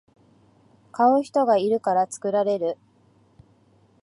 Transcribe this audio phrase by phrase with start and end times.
[0.91, 2.75] 買う人がいるから作られる